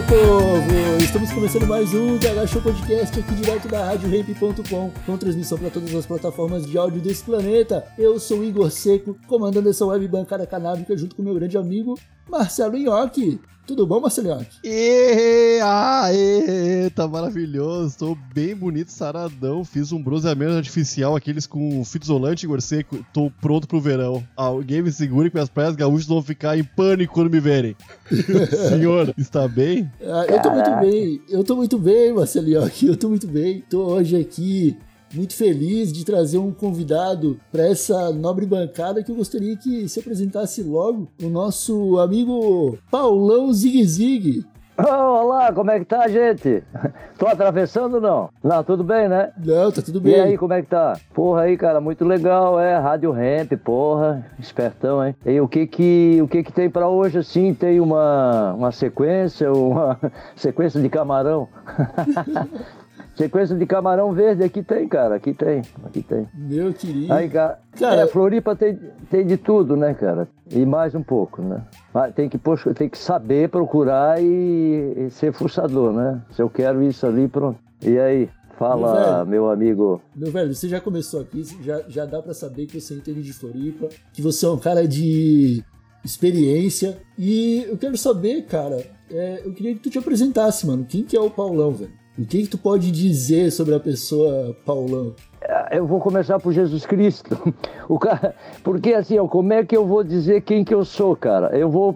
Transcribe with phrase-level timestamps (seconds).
[0.00, 0.79] Meu povo!
[1.00, 5.94] Estamos começando mais um TH Show Podcast aqui direto da RadioRamp.com, com transmissão para todas
[5.94, 7.86] as plataformas de áudio desse planeta.
[7.96, 11.98] Eu sou o Igor Seco, comandando essa web bancada canábica junto com meu grande amigo
[12.28, 13.40] Marcelo Nhoque.
[13.66, 14.58] Tudo bom, Marcelo Nhoque?
[14.64, 22.04] E aê, tá maravilhoso, tô bem bonito, saradão, fiz um bronzeamento artificial, aqueles com fito
[22.04, 24.24] isolante, Igor Seco, tô pronto pro verão.
[24.36, 27.76] Alguém me segure que minhas praias gaúchas vão ficar em pânico quando me verem.
[28.70, 29.88] Senhor, está bem?
[30.02, 30.89] Ah, eu tô muito bem,
[31.28, 33.62] eu tô muito bem, Marcelo Nhoque, eu tô muito bem.
[33.68, 34.76] Tô hoje aqui
[35.14, 39.98] muito feliz de trazer um convidado para essa nobre bancada que eu gostaria que se
[39.98, 44.44] apresentasse logo o nosso amigo Paulão Zig Zig.
[44.82, 46.62] Oh, olá, como é que tá, gente?
[47.18, 48.30] Tô atravessando ou não?
[48.42, 49.30] Não, tudo bem, né?
[49.44, 50.14] Não, tá tudo bem.
[50.14, 50.96] E aí, como é que tá?
[51.12, 55.14] Porra aí, cara, muito legal, é, Rádio Ramp, porra, espertão, hein?
[55.26, 57.52] E o que que, o que que tem pra hoje, assim?
[57.52, 59.98] Tem uma, uma sequência, uma
[60.34, 61.46] sequência de camarão?
[63.16, 66.26] sequência de camarão verde aqui tem, cara, aqui tem, aqui tem.
[66.34, 67.12] Meu querido.
[67.12, 68.78] Aí, cara, Cara- é, Floripa tem,
[69.10, 70.26] tem de tudo, né, cara?
[70.50, 71.64] E mais um pouco, né?
[71.94, 76.22] Mas tem que, poxa, tem que saber procurar e, e ser fuçador, né?
[76.32, 77.58] Se eu quero isso ali, pronto.
[77.82, 78.28] E aí?
[78.58, 79.26] Fala, Velho.
[79.26, 80.02] meu amigo.
[80.14, 83.32] Meu velho, você já começou aqui, já, já dá pra saber que você entende de
[83.32, 85.64] Floripa, que você é um cara de
[86.04, 86.98] experiência.
[87.16, 90.84] E eu quero saber, cara, é, eu queria que tu te apresentasse, mano.
[90.86, 91.92] Quem que é o Paulão, velho?
[92.18, 95.14] O que que tu pode dizer sobre a pessoa Paulão?
[95.40, 97.36] É, Eu vou começar por Jesus Cristo.
[97.88, 101.16] O cara, porque assim, ó, como é que eu vou dizer quem que eu sou,
[101.16, 101.58] cara?
[101.58, 101.92] Eu vou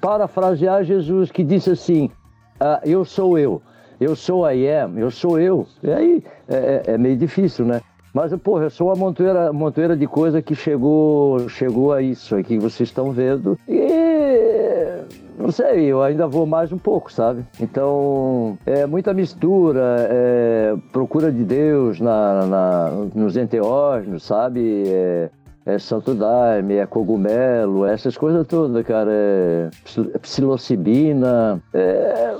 [0.00, 2.10] parafrasear, Jesus que disse assim:
[2.60, 3.62] ah, Eu sou eu,
[3.98, 5.66] eu sou I am, eu sou eu.
[5.82, 7.80] E aí é, é- é meio difícil, né?
[8.14, 12.58] Mas, porra, eu sou uma montoeira, montoeira de coisa que chegou, chegou a isso aqui
[12.58, 13.58] que vocês estão vendo.
[13.66, 13.78] E
[15.52, 17.44] sei, eu ainda vou mais um pouco, sabe?
[17.60, 24.84] Então, é muita mistura, é procura de Deus na, na- nos enteógenos, sabe?
[24.88, 25.30] É,
[25.64, 29.10] é Santo Daime, é cogumelo, essas coisas todas, cara.
[29.12, 32.34] É psil- psilocibina, é...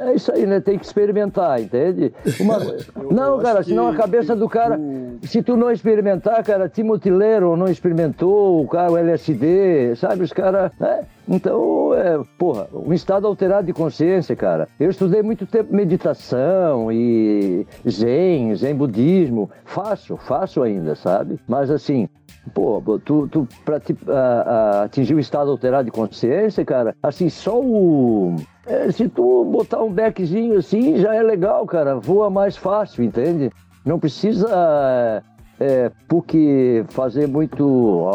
[0.00, 0.60] É isso aí, né?
[0.60, 2.12] Tem que experimentar, entende?
[2.40, 2.58] Uma-
[3.10, 4.80] Não, cara, senão a cabeça do cara.
[5.22, 10.22] Se tu não experimentar, cara, Timothy Leron não experimentou, o cara, o LSD, sabe?
[10.24, 10.72] Os caras.
[10.80, 11.04] Né?
[11.28, 14.66] Então, é, porra, um estado alterado de consciência, cara.
[14.80, 19.50] Eu estudei muito tempo meditação e zen, zen budismo.
[19.64, 21.38] Faço, faço ainda, sabe?
[21.46, 22.08] Mas assim,
[22.54, 27.28] Pô, tu, tu pra te, a- a- atingir o estado alterado de consciência, cara, assim,
[27.28, 28.34] só o.
[28.70, 31.96] é, se tu botar um backzinho assim, já é legal, cara.
[31.96, 33.50] Voa mais fácil, entende?
[33.84, 35.22] Não precisa.
[35.58, 38.08] É, porque fazer muito.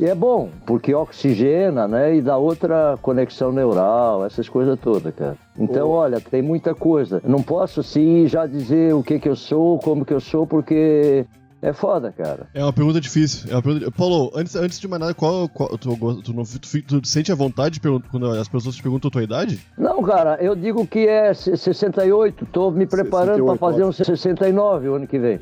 [0.00, 2.16] é bom, porque oxigena, né?
[2.16, 5.36] E dá outra conexão neural, essas coisas todas, cara.
[5.56, 7.20] Então, olha, tem muita coisa.
[7.22, 11.26] Não posso, assim, já dizer o que que eu sou, como que eu sou, porque
[11.68, 12.46] é foda, cara.
[12.54, 13.50] É uma pergunta difícil.
[13.50, 13.90] É uma pergunta...
[13.90, 17.34] Paulo, antes, antes de mais nada, qual, qual- tu, tu, não- tu, tu sente a
[17.34, 19.60] vontade quando as pessoas te perguntam a tua idade?
[19.76, 22.46] Não, cara, eu digo que é se- 68.
[22.46, 25.38] Tô me preparando para 68, fazer um 69 o ano que vem.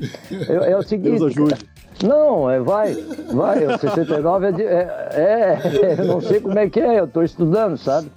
[0.49, 1.19] É, é o seguinte.
[1.19, 1.55] Deus ajude.
[2.03, 2.93] Não, é, vai,
[3.33, 3.65] vai.
[3.65, 7.21] O 69 é, de- é, é, eu não sei como é que é, eu tô
[7.23, 8.11] estudando, sabe?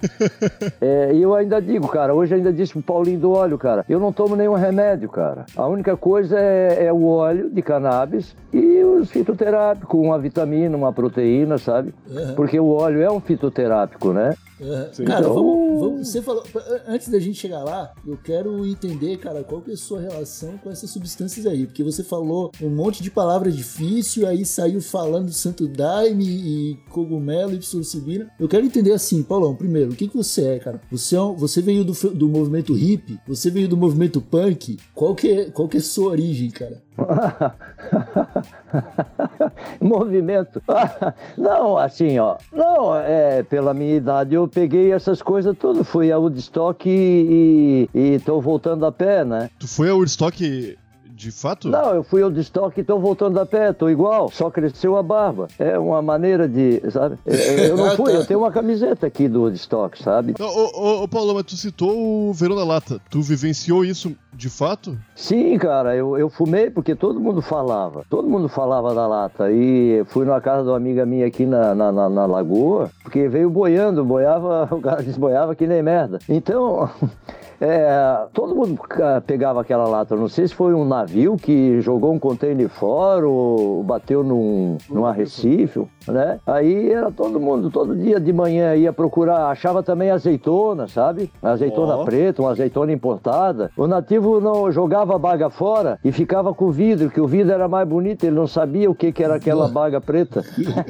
[0.81, 3.99] É, e eu ainda digo, cara, hoje ainda disse pro Paulinho do óleo, cara, eu
[3.99, 5.45] não tomo nenhum remédio, cara.
[5.55, 10.91] A única coisa é, é o óleo de cannabis e os fitoterápicos, uma vitamina, uma
[10.93, 11.93] proteína, sabe?
[12.35, 14.33] Porque o óleo é um fitoterápico, né?
[14.61, 16.43] É, cara, Então- vamos, vamos- você falou.
[16.87, 20.57] Antes da gente chegar lá, eu quero entender, cara, qual que é a sua relação
[20.57, 21.65] com essas substâncias aí.
[21.65, 27.53] Porque você falou um monte de palavra difícil, aí saiu falando Santo Daime e cogumelo
[27.53, 28.29] e psilocibina.
[28.39, 30.81] Eu quero entender assim, Paulão, primeiro, o que, que você é, cara?
[30.91, 33.17] Você, é um- você veio do, do movimento hip?
[33.27, 34.77] Você veio do movimento punk?
[34.93, 36.81] Qual que é, qual que é a sua origem, cara?
[39.81, 40.61] Movimento.
[41.37, 42.37] Não, assim, ó.
[42.51, 45.83] Não, é, pela minha idade eu peguei essas coisas tudo.
[45.83, 49.49] Fui a Woodstock e, e, e tô voltando a pé, né?
[49.59, 50.77] Tu foi a Woodstock
[51.19, 51.67] De fato?
[51.67, 55.03] Não, eu fui ao destoque e tô voltando a pé, tô igual, só cresceu a
[55.03, 55.49] barba.
[55.59, 57.17] É uma maneira de, sabe?
[57.25, 60.33] Eu, eu não fui, eu tenho uma camiseta aqui do destoque, sabe?
[60.39, 63.01] Ô, ô, ô, Paulo, mas tu citou o verão da lata.
[63.09, 64.97] Tu vivenciou isso de fato?
[65.13, 68.05] Sim, cara, eu, eu fumei porque todo mundo falava.
[68.09, 69.51] Todo mundo falava da lata.
[69.51, 73.27] E fui na casa de uma amiga minha aqui na, na, na, na lagoa, porque
[73.27, 76.19] veio boiando, boiava, o cara desboiava que nem merda.
[76.29, 76.89] Então.
[77.61, 78.79] É, todo mundo
[79.25, 80.15] pegava aquela lata.
[80.15, 85.05] Não sei se foi um navio que jogou um container fora ou bateu num, num
[85.05, 86.39] arrecife, né?
[86.47, 91.31] Aí era todo mundo, todo dia de manhã ia procurar, achava também azeitona, sabe?
[91.41, 92.05] Azeitona Ó.
[92.05, 93.71] preta, uma azeitona importada.
[93.75, 97.53] O nativo não jogava a baga fora e ficava com o vidro, que o vidro
[97.53, 100.43] era mais bonito, ele não sabia o que, que era aquela baga preta.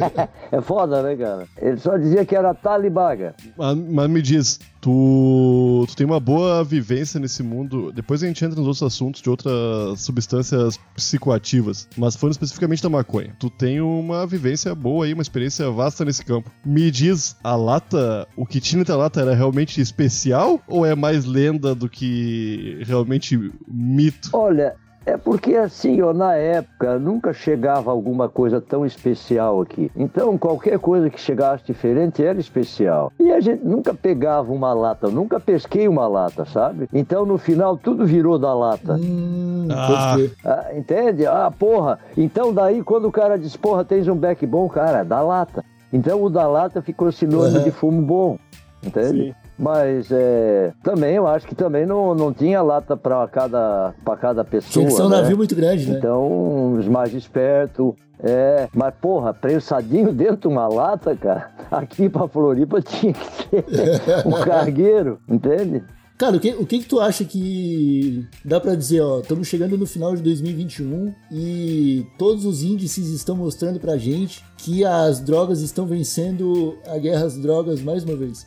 [0.52, 1.46] é foda, né, cara?
[1.60, 3.34] Ele só dizia que era talibaga.
[3.58, 7.92] Mas, mas me diz, tu, tu tem uma boa vivência nesse mundo.
[7.92, 12.90] Depois a gente entra nos outros assuntos de outras substâncias psicoativas, mas falando especificamente da
[12.90, 13.36] maconha.
[13.40, 16.52] Tu tem uma vivência boa aí, uma experiência vasta nesse campo.
[16.66, 21.26] Me diz, a lata, o que tinha na lata era realmente especial ou é mais
[21.26, 24.30] lenda do que realmente mito?
[24.34, 24.76] Olha,
[25.10, 29.92] é porque assim, ó, na época nunca chegava alguma coisa tão especial aqui.
[29.96, 33.12] Então, qualquer coisa que chegasse diferente era especial.
[33.20, 36.88] E a gente nunca pegava uma lata, eu nunca pesquei uma lata, sabe?
[36.94, 38.94] Então, no final, tudo virou da lata.
[38.94, 40.16] Hum, Ah.
[40.46, 41.26] Ah, entende?
[41.26, 42.00] Ah, porra.
[42.18, 45.64] Então, daí, quando o cara diz, porra, tens um beck bom, cara, da lata.
[45.94, 47.64] Então, o da lata ficou sinônimo Uhum.
[47.64, 48.38] de fumo bom.
[48.84, 49.10] Entende?
[49.28, 49.34] Sim.
[49.60, 54.46] Mas é, também eu acho que também não, não tinha lata para cada, pra cada
[54.46, 54.72] pessoa.
[54.72, 55.18] Tinha que ser um né?
[55.18, 55.98] navio muito grande, né?
[55.98, 57.94] Então, os mais espertos.
[58.22, 61.52] É, mas porra, prensadinho dentro de uma lata, cara.
[61.70, 65.84] Aqui pra Floripa tinha que ser um cargueiro, entende?
[66.18, 69.78] Cara, o que, o que que tu acha que dá pra dizer, ó, estamos chegando
[69.78, 75.62] no final de 2021 e todos os índices estão mostrando pra gente que as drogas
[75.62, 78.46] estão vencendo a guerra às drogas mais uma vez.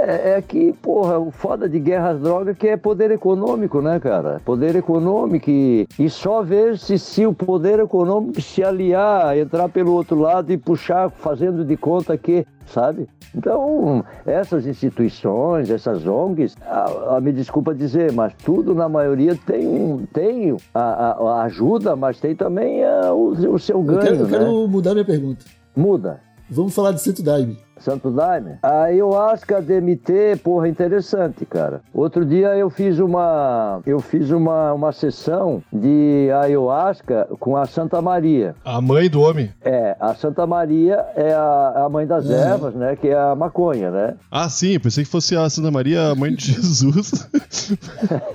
[0.00, 3.80] É, é que, porra, o foda de guerra às drogas é que é poder econômico,
[3.80, 4.40] né, cara?
[4.44, 9.92] Poder econômico e, e só ver se, se o poder econômico se aliar, entrar pelo
[9.92, 13.08] outro lado e puxar, fazendo de conta que, sabe?
[13.34, 20.06] Então, essas instituições, essas ONGs, a, a- me desculpa dizer, mas tudo na maioria tem,
[20.12, 24.26] tem a, a- ajuda, mas tem também a- o, o seu Eu ganho, quero, eu
[24.28, 24.38] né?
[24.38, 25.44] quero mudar minha pergunta.
[25.74, 26.20] Muda.
[26.50, 27.56] Vamos falar de Santo Daime.
[27.82, 28.58] Santo Daime?
[28.62, 31.80] A ayahuasca DMT, porra, interessante, cara.
[31.92, 38.00] Outro dia eu fiz uma eu fiz uma, uma sessão de ayahuasca com a Santa
[38.00, 38.54] Maria.
[38.64, 39.50] A mãe do homem.
[39.64, 42.32] É, a Santa Maria é a, a mãe das Uhum.
[42.36, 42.96] ervas, né?
[42.96, 44.14] Que é a maconha, né?
[44.30, 47.28] Ah, sim, pensei que fosse a Santa Maria, a mãe de Jesus.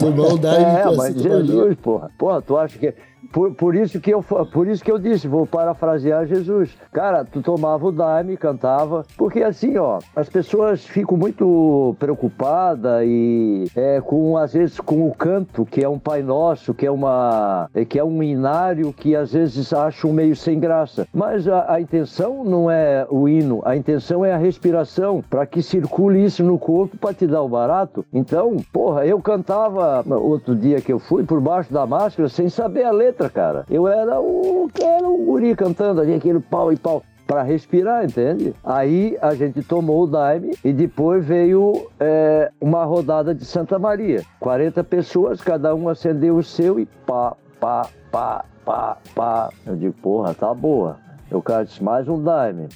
[0.01, 1.45] O Daime É, a a mãe de Santa Maria.
[1.45, 2.09] Jesus, porra.
[2.17, 2.93] Porra, tu acha que.
[3.33, 6.69] Por, por, isso que eu, por isso que eu disse, vou parafrasear Jesus.
[6.93, 9.05] Cara, tu tomava o daime, cantava,
[9.37, 15.13] porque assim, ó, as pessoas ficam muito preocupadas e é, com, às vezes, com o
[15.13, 19.15] canto, que é um Pai Nosso, que é uma é, que é um inário que
[19.15, 21.07] às vezes acham meio sem graça.
[21.13, 25.61] Mas a, a intenção não é o hino, a intenção é a respiração, para que
[25.61, 28.03] circule isso no corpo para te dar o barato.
[28.11, 32.85] Então, porra, eu cantava outro dia que eu fui por baixo da máscara sem saber
[32.85, 33.65] a letra, cara.
[33.69, 38.55] Eu era o era um guri cantando ali aquele pau e pau para respirar, entende?
[38.63, 44.23] Aí a gente tomou o daime e depois veio é, uma rodada de Santa Maria.
[44.39, 49.49] 40 pessoas, cada um acendeu o seu e pá, pá, pá, pá, pá.
[49.65, 50.97] Eu digo, porra, tá boa.
[51.29, 52.69] O cara disse, mais um daime.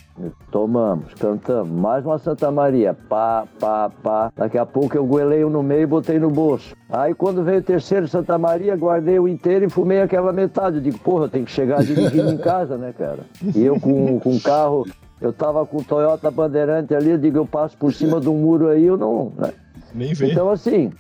[0.51, 2.93] Tomamos, cantamos, mais uma Santa Maria.
[2.93, 4.31] Pá, pá, pá.
[4.36, 6.75] Daqui a pouco eu goelei um no meio e botei no bolso.
[6.89, 10.77] Aí quando veio o terceiro Santa Maria, guardei o inteiro e fumei aquela metade.
[10.77, 13.20] Eu digo, porra, eu tenho que chegar dirigindo em casa, né, cara?
[13.55, 14.86] E eu com, o carro,
[15.22, 18.67] eu tava com o Toyota Bandeirante ali, eu digo, eu passo por cima um muro
[18.67, 19.31] aí, eu não.
[19.38, 19.53] né?
[19.93, 20.12] Nem.
[20.31, 20.91] Então, assim,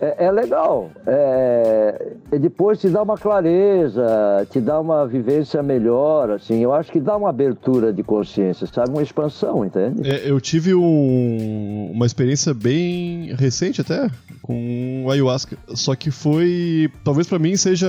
[0.00, 0.90] é, é legal.
[1.06, 6.60] É, e depois te dá uma clareza, te dá uma vivência melhor, assim.
[6.62, 8.90] Eu acho que dá uma abertura de consciência, sabe?
[8.90, 10.08] Uma expansão, entende?
[10.08, 14.08] É, eu tive um- uma experiência bem recente até
[14.42, 15.56] com ayahuasca.
[15.74, 16.90] Só que foi.
[17.04, 17.86] Talvez pra mim seja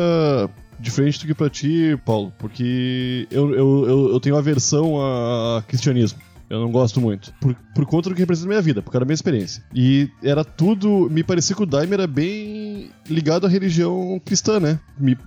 [0.79, 2.31] diferente do que pra ti, Paulo.
[2.37, 6.19] Porque eu, eu, eu, eu tenho aversão a cristianismo.
[6.49, 7.33] Eu não gosto muito.
[7.41, 9.61] Por, por conta do que representa na minha vida, por causa da minha experiência.
[9.75, 11.09] E era tudo.
[11.11, 14.79] Me parecia que o Daime era bem ligado à religião cristã, né?
[14.97, 15.17] Me-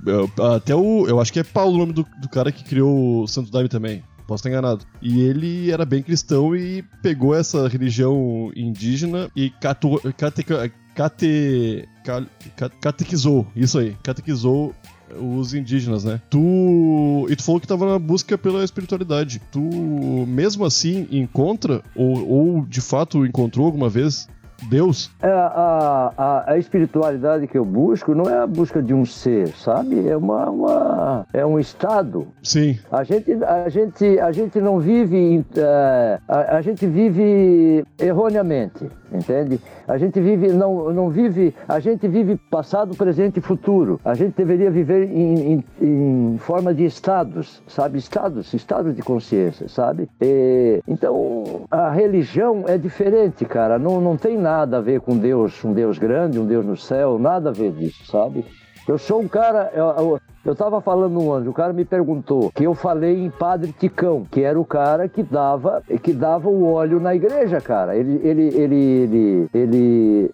[0.57, 1.07] até o.
[1.07, 3.69] Eu acho que é Paulo o nome do, do cara que criou o Santo Daime
[3.69, 4.03] também.
[4.27, 4.85] Posso estar enganado.
[5.03, 12.25] E ele era bem cristão e pegou essa religião indígena e cateca- cate, ca-
[12.57, 13.47] ca- catequizou.
[13.57, 13.97] Isso aí.
[14.03, 14.73] Catequizou
[15.19, 16.21] os indígenas, né?
[16.31, 17.26] Tu.
[17.29, 19.40] E tu falou que tava na busca pela espiritualidade.
[19.50, 24.29] Tu, mesmo assim, encontra, ou, ou de fato encontrou alguma vez
[24.69, 25.11] Deus?
[25.23, 29.49] É, a, a, a, espiritualidade que eu busco não é a busca de um ser,
[29.49, 30.09] sabe?
[30.09, 32.29] É uma, uma é um estado.
[32.43, 32.79] Sim.
[32.90, 39.61] A gente, a gente, a gente não vive, é, a, a gente vive erroneamente, entende?
[39.88, 44.00] A gente vive, não, não vive, a gente vive passado, presente e futuro.
[44.05, 47.99] A gente deveria viver em, em, em forma de estados, sabe?
[47.99, 50.09] Estados, estados de consciência, sabe?
[50.21, 53.79] E, então, a religião é diferente, cara.
[53.79, 56.76] Não, não tem nada nada a ver com Deus, um Deus grande, um Deus no
[56.76, 58.45] céu, nada a ver disso, sabe?
[58.88, 59.71] Eu sou um cara.
[59.73, 63.73] Eu, eu tava falando um ano, o cara me perguntou que eu falei em Padre
[63.73, 67.95] Ticão, que era o cara que dava, que dava o óleo na igreja, cara.
[67.95, 70.30] Ele, ele, ele, ele, ele,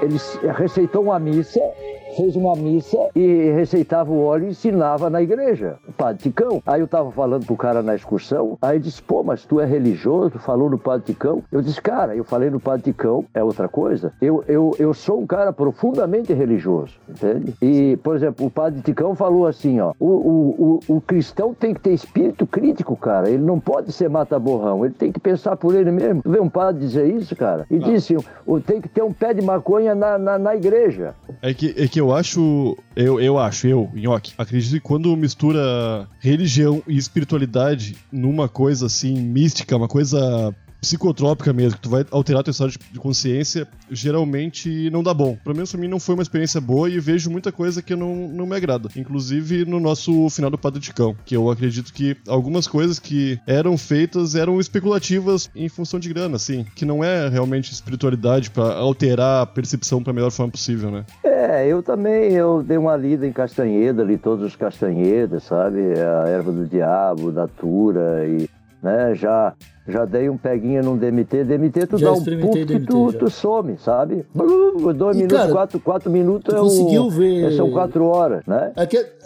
[0.00, 0.16] ele
[0.56, 1.60] receitou uma missa
[2.16, 6.62] fez uma missa e receitava o óleo e ensinava na igreja, o Padre Ticão.
[6.66, 9.66] Aí eu tava falando pro cara na excursão, aí ele disse, pô, mas tu é
[9.66, 11.42] religioso, tu falou no Padre Ticão?
[11.52, 14.12] Eu disse, cara, eu falei no Padre Ticão, é outra coisa.
[14.20, 17.54] Eu, eu, eu sou um cara profundamente religioso, entende?
[17.60, 21.74] E, por exemplo, o Padre Ticão falou assim, ó, o, o, o, o cristão tem
[21.74, 25.74] que ter espírito crítico, cara, ele não pode ser mata-borrão, ele tem que pensar por
[25.74, 26.22] ele mesmo.
[26.22, 27.66] Tu vê um padre dizer isso, cara?
[27.70, 27.88] E não.
[27.88, 28.16] disse,
[28.64, 31.14] tem que ter um pé de maconha na, na, na igreja.
[31.42, 32.76] É que, é que eu acho.
[32.94, 39.14] Eu, eu acho, eu, Nhoque, acredito que quando mistura religião e espiritualidade numa coisa assim,
[39.20, 45.02] mística, uma coisa psicotrópica mesmo, que tu vai alterar teu estado de consciência, geralmente não
[45.02, 45.36] dá bom.
[45.42, 48.28] Pelo menos pra mim não foi uma experiência boa e vejo muita coisa que não,
[48.28, 48.88] não me agrada.
[48.96, 53.76] Inclusive no nosso final do Padre Ticão, que eu acredito que algumas coisas que eram
[53.76, 59.42] feitas eram especulativas em função de grana, assim, que não é realmente espiritualidade para alterar
[59.42, 61.04] a percepção pra melhor forma possível, né?
[61.24, 65.80] É, eu também, eu dei uma lida em Castanheda, li todos os Castanhedas, sabe?
[65.98, 68.48] A Erva do Diabo, Datura e
[68.82, 69.14] né?
[69.14, 69.52] Já,
[69.88, 71.44] já dei um peguinha num DMT.
[71.44, 74.24] DMT tu já dá um puff que tu, tu, some, sabe?
[74.96, 77.52] Dois e, minutos, cara, quatro, quatro minutos é conseguiu ver...
[77.56, 78.72] São quatro horas, né?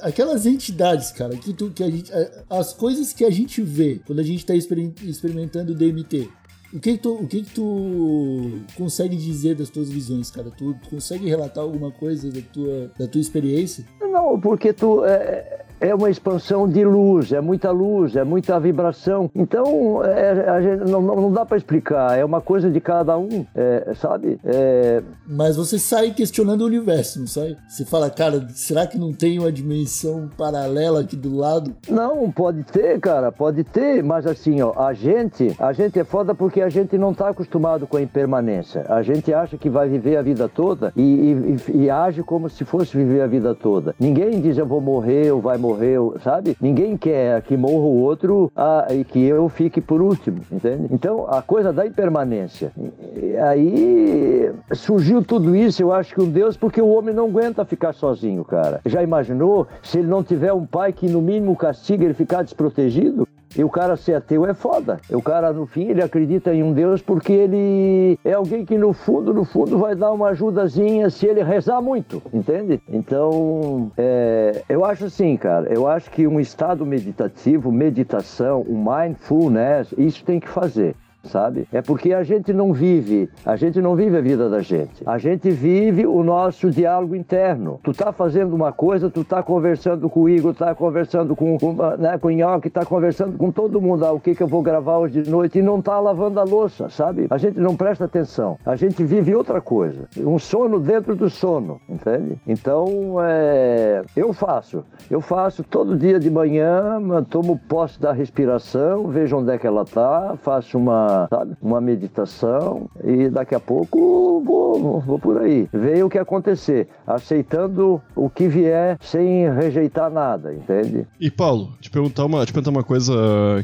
[0.03, 2.13] Aquelas entidades, cara, que, tu, que a gente...
[2.49, 6.29] As coisas que a gente vê quando a gente tá experimentando o DMT,
[6.73, 10.51] o que, que tu, o que, que tu consegue dizer das tuas visões, cara?
[10.51, 13.85] Tu, tu consegue relatar alguma coisa da tua, da tua experiência?
[14.01, 15.05] Não, porque tu.
[15.05, 19.31] É, é uma expansão de luz, é muita luz, é muita vibração.
[19.35, 23.95] Então, é, gente, não, não, dá para explicar, é uma coisa de cada um, é,
[23.95, 24.39] sabe?
[24.45, 25.03] É...
[25.27, 27.57] Mas você sai questionando o universo, não sai?
[27.69, 31.75] Você fala, cara, será que não tem uma dimensão paralela aqui do lado?
[31.89, 36.35] Não, pode ter, cara, pode ter, mas assim, ó, a gente, a gente é foda
[36.35, 38.85] porque a gente não tá acostumado com a impermanência.
[38.89, 41.33] A gente acha que vai viver a vida toda e,
[41.73, 43.95] e, e age como se fosse viver a vida toda.
[43.99, 46.57] Ninguém diz eu vou morrer ou vai morrer morreu, sabe?
[46.61, 50.89] Ninguém quer que morra o outro ah, e que eu fique por último, entende?
[50.91, 52.73] Então, a coisa da impermanência.
[53.17, 57.65] E aí surgiu tudo isso, eu acho que um Deus, porque o homem não aguenta
[57.65, 58.81] ficar sozinho, cara.
[58.85, 63.27] Já imaginou se ele não tiver um pai que no mínimo castiga ele ficar desprotegido?
[63.57, 65.01] E o cara ser ateu é foda.
[65.11, 68.93] O cara, no fim, ele acredita em um Deus porque ele é alguém que, no
[68.93, 72.81] fundo, no fundo, vai dar uma ajudazinha se ele rezar muito, entende?
[72.89, 79.93] Então, é, eu acho assim, cara, eu acho que um estado meditativo, meditação, o mindfulness,
[79.99, 81.67] isso tem que fazer sabe?
[81.73, 85.03] É porque a gente não vive, a gente não vive a vida da gente.
[85.07, 87.81] A gente vive o nosso diálogo interno.
[87.83, 91.73] Tu tá fazendo uma coisa, tu tá conversando com o Igor, tá conversando com, com,
[91.99, 94.05] né, com o Nhoque, tá conversando com todo mundo.
[94.05, 96.45] Ah, o que que eu vou gravar hoje de noite e não tá lavando a
[96.45, 97.27] louça, sabe?
[97.31, 98.59] A gente não presta atenção.
[98.65, 100.09] A gente vive outra coisa.
[100.19, 102.39] Um sono dentro do sono, entende?
[102.47, 104.85] Então, é, eu faço.
[105.11, 109.85] Eu faço todo dia de manhã, tomo posse da respiração, vejo onde é que ela
[109.85, 111.57] tá, faço uma sabe?
[111.61, 115.69] Uma meditação e daqui a pouco vou, vou por aí.
[115.73, 121.07] Ver o que acontecer, aceitando o que vier sem rejeitar nada, entende?
[121.21, 123.13] E Paulo, te perguntar uma, te perguntar uma coisa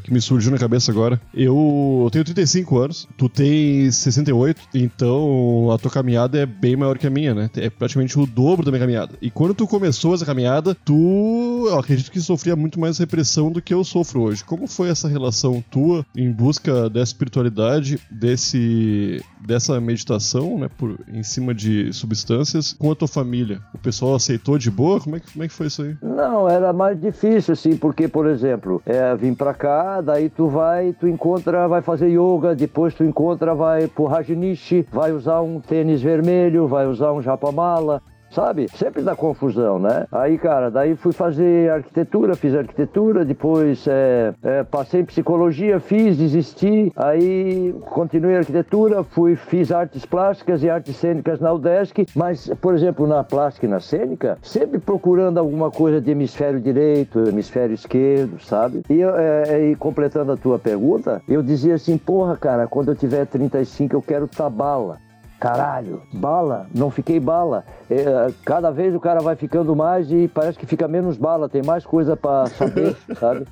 [0.03, 1.21] que me surgiu na cabeça agora.
[1.35, 7.07] Eu tenho 35 anos, tu tem 68, então a tua caminhada é bem maior que
[7.07, 7.51] a minha, né?
[7.57, 9.15] É praticamente o dobro da minha caminhada.
[9.21, 13.63] E quando tu começou essa caminhada, tu, eu acredito que sofria muito mais repressão do
[13.63, 14.45] que eu sofro hoje.
[14.45, 20.99] Como foi essa relação tua em busca dessa espiritualidade espiritualidade desse dessa meditação, né, por
[21.07, 23.61] em cima de substâncias com a tua família?
[23.73, 25.01] O pessoal aceitou de boa?
[25.01, 25.97] Como é que, como é que foi isso aí?
[26.03, 30.93] Não, era mais difícil assim, porque por exemplo, é, vim para cá, daí tu vai,
[30.93, 36.03] tu encontra, vai fazer yoga, depois tu encontra, vai pro Rajnishi, vai usar um tênis
[36.03, 38.03] vermelho, vai usar um japamala,
[38.37, 38.69] sabe?
[38.75, 40.07] Sempre dá confusão, né?
[40.13, 46.19] Aí, cara, daí fui fazer arquitetura, fiz arquitetura, depois é, é, passei em psicologia, fiz,
[46.19, 52.75] desisti, aí continuei arquitetura, fui, fiz artes plásticas e artes cênicas na UDESC, mas, por
[52.75, 58.39] exemplo, na plástica e na cênica, sempre procurando alguma coisa de hemisfério direito, hemisfério esquerdo,
[58.45, 58.83] sabe?
[58.91, 62.95] E, eu, é, e completando a tua pergunta, eu dizia assim, porra, cara, quando eu
[62.95, 65.06] tiver 35 eu quero estar bala.
[65.39, 67.65] Caralho, bala, não fiquei bala.
[67.91, 71.63] É, cada vez o cara vai ficando mais e parece que fica menos bala, tem
[71.63, 73.47] mais coisa pra saber, sabe?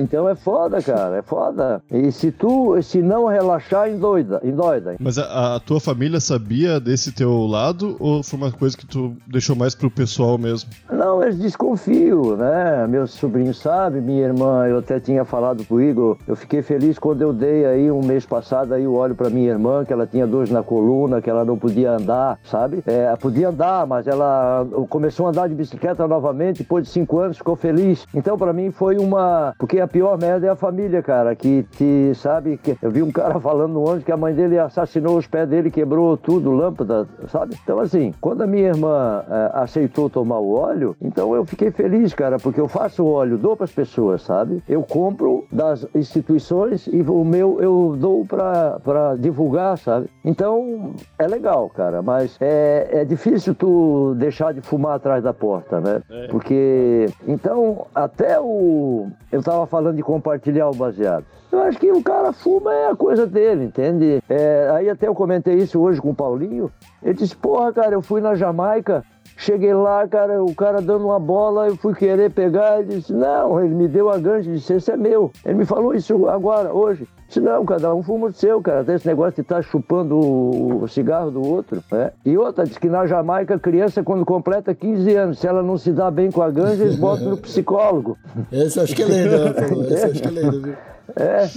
[0.00, 1.82] Então é foda, cara, é foda.
[1.90, 4.96] E se tu, se não relaxar, endoida, endoida.
[4.98, 9.14] Mas a, a tua família sabia desse teu lado ou foi uma coisa que tu
[9.26, 10.70] deixou mais pro pessoal mesmo?
[10.90, 12.86] Não, eles desconfiam, né?
[12.88, 17.20] Meu sobrinho sabe, minha irmã, eu até tinha falado pro Igor, eu fiquei feliz quando
[17.20, 20.26] eu dei aí um mês passado aí o óleo pra minha irmã, que ela tinha
[20.26, 22.82] dores na coluna coluna, que ela não podia andar, sabe?
[22.86, 27.36] É, podia andar, mas ela começou a andar de bicicleta novamente, depois de cinco anos,
[27.36, 28.06] ficou feliz.
[28.14, 29.54] Então, para mim, foi uma.
[29.58, 32.56] Porque a pior merda é a família, cara, que te, sabe?
[32.56, 32.76] Que...
[32.80, 35.70] Eu vi um cara falando no ônibus que a mãe dele assassinou os pés dele,
[35.70, 37.56] quebrou tudo, lâmpada, sabe?
[37.62, 42.14] Então, assim, quando a minha irmã é, aceitou tomar o óleo, então eu fiquei feliz,
[42.14, 44.62] cara, porque eu faço óleo, dou para as pessoas, sabe?
[44.68, 50.08] Eu compro das instituições e o meu eu dou para divulgar, sabe?
[50.24, 50.83] Então,
[51.18, 56.02] é legal, cara, mas é, é difícil tu deixar de fumar atrás da porta, né?
[56.10, 56.26] É.
[56.28, 59.08] Porque, então, até o.
[59.30, 61.24] Eu tava falando de compartilhar o baseado.
[61.50, 64.22] Eu acho que o cara fuma é a coisa dele, entende?
[64.28, 66.70] É, aí até eu comentei isso hoje com o Paulinho.
[67.02, 69.04] Ele disse: Porra, cara, eu fui na Jamaica
[69.36, 73.62] Cheguei lá, cara, o cara dando uma bola, eu fui querer pegar, ele disse, não,
[73.62, 75.30] ele me deu a gancho, disse, esse é meu.
[75.44, 77.06] Ele me falou isso agora, hoje.
[77.26, 78.84] Disse, não, cada um fuma o seu, cara.
[78.84, 82.12] Tem esse negócio de estar tá chupando o cigarro do outro, né?
[82.24, 85.76] E outra, diz que na Jamaica, a criança, quando completa 15 anos, se ela não
[85.76, 88.16] se dá bem com a ganja, eles botam no psicólogo.
[88.52, 89.54] Essa acho que é lenda, né,
[89.90, 90.76] Essa acho que é lenda, viu?
[91.16, 91.48] É.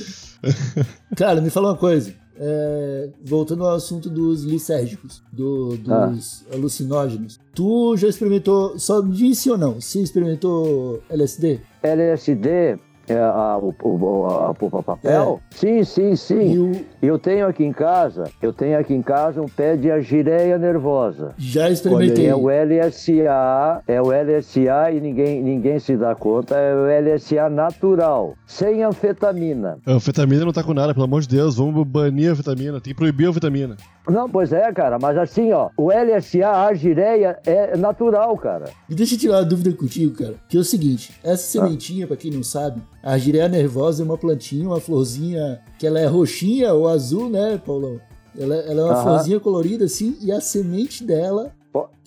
[1.16, 2.14] Cara, me fala uma coisa.
[2.40, 6.56] É, voltando ao assunto dos lisérgicos, do, dos ah.
[6.56, 7.40] alucinógenos.
[7.54, 9.82] Tu já experimentou, só disse ou não?
[9.82, 11.60] Se experimentou LSD?
[11.82, 15.42] LSD é, a, o, o, a, o papel?
[15.52, 15.56] É.
[15.56, 16.58] Sim, sim, sim.
[16.58, 16.86] O...
[17.02, 21.34] Eu tenho aqui em casa, eu tenho aqui em casa um pé de agireia nervosa.
[21.38, 22.28] Já experimentei.
[22.28, 27.50] É o LSA, é o LSA e ninguém, ninguém se dá conta, é o LSA
[27.50, 29.78] natural, sem anfetamina.
[29.86, 32.94] A anfetamina não tá com nada, pelo amor de Deus, vamos banir a anfetamina, tem
[32.94, 33.78] que proibir a anfetamina.
[34.10, 38.66] Não, pois é, cara, mas assim, ó, o LSA, a agireia, é natural, cara.
[38.90, 42.08] E deixa eu tirar uma dúvida contigo, cara, que é o seguinte, essa sementinha, ah.
[42.08, 46.06] pra quem não sabe, a Argireia nervosa é uma plantinha, uma florzinha que ela é
[46.06, 48.00] roxinha ou azul, né, Paulão?
[48.38, 51.52] Ela, ela é uma florzinha colorida assim e a semente dela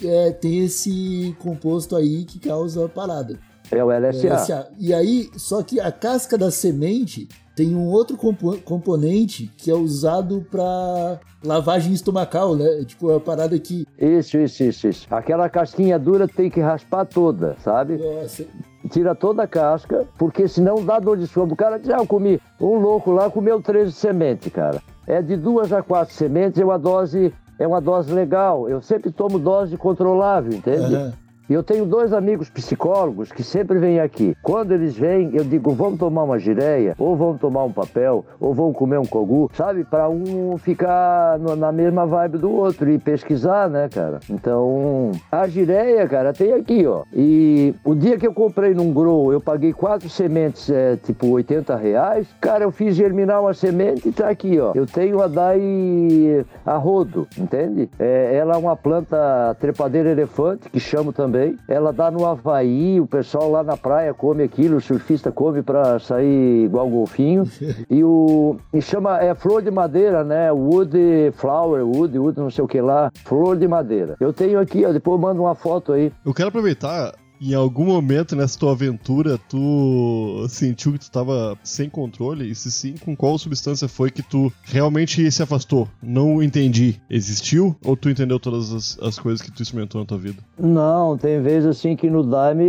[0.02, 3.38] é, tem esse composto aí que causa a parada.
[3.70, 4.26] É o LSA.
[4.26, 4.68] É o LSA.
[4.78, 7.28] E aí, só que a casca da semente
[7.60, 12.82] tem um outro compo componente que é usado para lavagem estomacal, né?
[12.86, 13.86] Tipo, é a parada que.
[13.98, 15.06] Isso, isso, isso, isso.
[15.10, 17.98] Aquela casquinha dura tem que raspar toda, sabe?
[17.98, 18.46] Nossa
[18.88, 21.52] tira toda a casca, porque senão dá dor de estômago.
[21.52, 24.82] O cara diz, ah, eu comi, um louco lá comeu 13 sementes, cara.
[25.06, 28.70] É de duas a quatro sementes, é uma dose, é uma dose legal.
[28.70, 30.94] Eu sempre tomo dose controlável, entende?
[30.94, 31.12] Uhum.
[31.50, 34.36] E eu tenho dois amigos psicólogos que sempre vêm aqui.
[34.40, 38.54] Quando eles vêm, eu digo, vamos tomar uma gireia, ou vamos tomar um papel, ou
[38.54, 39.82] vamos comer um cogu, sabe?
[39.82, 44.20] Para um ficar na mesma vibe do outro e pesquisar, né, cara?
[44.30, 47.02] Então, a gireia, cara, tem aqui, ó.
[47.12, 51.74] E o dia que eu comprei num grow, eu paguei quatro sementes, é, tipo 80
[51.74, 52.28] reais.
[52.40, 54.70] Cara, eu fiz germinar uma semente e tá aqui, ó.
[54.72, 57.90] Eu tenho a Dai a rodo, entende?
[57.98, 61.59] É, ela é uma planta trepadeira elefante, que chamo também também.
[61.66, 65.98] Ela dá no Havaí, o pessoal lá na praia come aquilo, o surfista come para
[65.98, 67.44] sair igual golfinho.
[67.88, 70.53] e o e chama é flor de madeira, né?
[70.53, 74.16] Wood flower, wood, wood não sei o que lá, flor de madeira.
[74.20, 76.12] Eu tenho aqui, ó, depois eu mando uma foto aí.
[76.24, 81.88] Eu quero aproveitar em algum momento nessa tua aventura, tu sentiu que tu estava sem
[81.88, 82.50] controle?
[82.50, 85.88] E se sim, com qual substância foi que tu realmente se afastou?
[86.03, 87.00] Não entendi.
[87.09, 87.74] Existiu?
[87.85, 90.42] Ou tu entendeu todas as, as coisas que tu experimentou na tua vida?
[90.59, 92.68] Não, tem vezes assim que no Daime,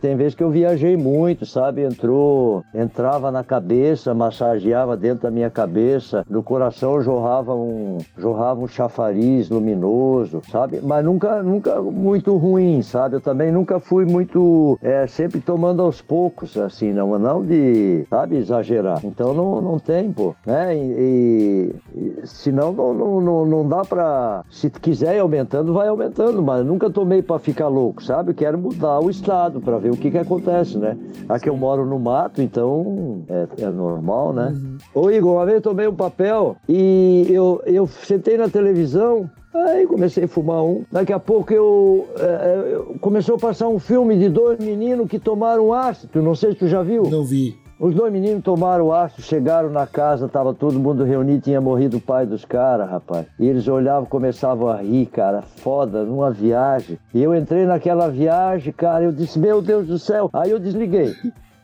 [0.00, 1.82] tem vezes que eu viajei muito, sabe?
[1.82, 8.68] Entrou, entrava na cabeça, massageava dentro da minha cabeça, do coração jorrava um, jorrava um
[8.68, 10.80] chafariz luminoso, sabe?
[10.82, 13.16] Mas nunca, nunca muito ruim, sabe?
[13.16, 18.36] Eu também nunca fui muito, é, sempre tomando aos poucos, assim, não, não de, sabe,
[18.36, 19.00] exagerar.
[19.04, 20.76] Então não, não tem, pô, né?
[20.76, 26.42] E, e senão não, não, não, não dá pra, se quiser ir aumentando, vai aumentando,
[26.42, 28.30] mas nunca tomei pra ficar louco, sabe?
[28.30, 30.96] Eu quero mudar o estado pra ver o que que acontece, né?
[31.28, 34.54] Aqui eu moro no mato, então é, é normal, né?
[34.94, 39.28] Ô Igor, uma vez eu tomei um papel e eu, eu sentei na televisão,
[39.68, 40.84] Aí comecei a fumar um.
[40.90, 45.18] Daqui a pouco eu, é, eu- começou a passar um filme de dois meninos que
[45.18, 46.22] tomaram ácido.
[46.22, 47.04] Não sei se tu já viu.
[47.04, 47.56] Não vi.
[47.78, 52.00] Os dois meninos tomaram ácido, chegaram na casa, tava todo mundo reunido, tinha morrido o
[52.00, 53.26] pai dos caras, rapaz.
[53.38, 56.98] E eles olhavam, começavam a rir, cara, foda, numa viagem.
[57.12, 60.30] E eu entrei naquela viagem, cara, eu disse, meu Deus do céu.
[60.32, 61.12] Aí eu desliguei.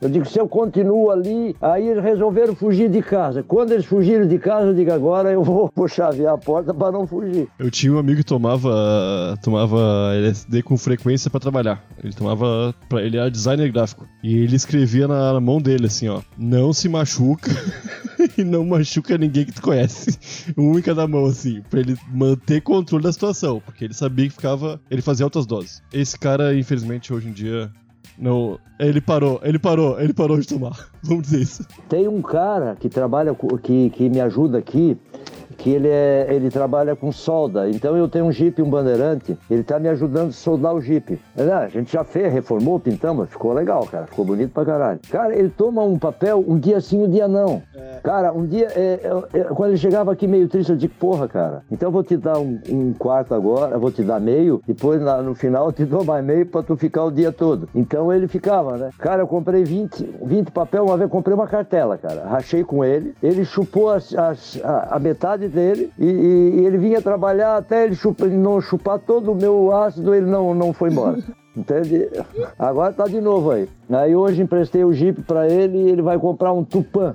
[0.02, 3.40] Eu digo, se eu continuo ali, aí eles resolveram fugir de casa.
[3.40, 6.90] Quando eles fugiram de casa, eu digo, agora eu vou, vou chavear a porta para
[6.90, 7.46] não fugir.
[7.56, 11.84] Eu tinha um amigo que tomava, tomava LSD com frequência pra trabalhar.
[12.02, 14.08] Ele tomava, pra, ele era designer gráfico.
[14.24, 17.52] E ele escrevia na, na mão dele assim, ó, não se machuca
[18.36, 20.18] e não machuca ninguém que tu conhece.
[20.58, 24.34] Um em cada mão assim, pra ele manter controle da situação, porque ele sabia que
[24.34, 25.80] ficava, ele fazia altas doses.
[25.92, 27.70] Esse cara, infelizmente, hoje em dia
[28.18, 30.88] não, ele parou, ele parou, ele parou de tomar.
[31.02, 31.66] Vamos dizer isso.
[31.88, 34.96] Tem um cara que trabalha, que, que me ajuda aqui,
[35.52, 37.68] que ele, é, ele trabalha com solda.
[37.70, 41.20] Então eu tenho um Jeep, um Bandeirante, ele tá me ajudando a soldar o Jeep.
[41.36, 45.00] É, A gente já fez, reformou, pintamos, ficou legal, cara, ficou bonito pra caralho.
[45.10, 47.62] Cara, ele toma um papel um dia sim, um dia não.
[48.02, 49.00] Cara, um dia, é,
[49.34, 52.02] é, é, quando ele chegava aqui meio triste, eu digo, porra, cara, então eu vou
[52.02, 55.72] te dar um, um quarto agora, vou te dar meio, depois na- no final eu
[55.72, 57.68] te dou mais meio pra tu ficar o dia todo.
[57.74, 58.90] Então ele ficava, né?
[58.98, 62.24] Cara, eu comprei 20, 20 papel, uma vez comprei uma cartela, cara.
[62.26, 66.78] Rachei com ele, ele chupou as- as- a, a metade dele e, e- e ele
[66.78, 70.72] vinha trabalhar até ele, chupa- ele não chupar todo o meu ácido, ele não, não
[70.72, 71.18] foi embora.
[71.56, 72.08] Entende?
[72.58, 73.68] Agora tá de novo aí.
[73.90, 77.14] Aí hoje emprestei o Jeep pra ele e ele vai comprar um Tupan.